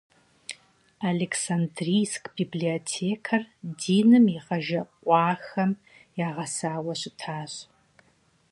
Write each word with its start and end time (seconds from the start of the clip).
Александрийск 1.11 2.23
библиотекэр 2.37 3.41
диным 3.83 4.25
игъэжэкъуахэм 4.37 5.71
ягъэсауэ 6.27 6.93
щытащ. 6.99 7.53